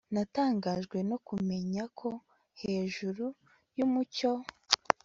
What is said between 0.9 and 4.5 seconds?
no kumenya ko hejuru yumucyo